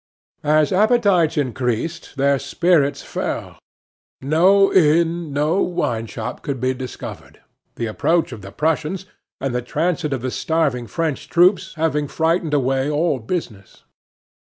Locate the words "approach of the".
7.85-8.51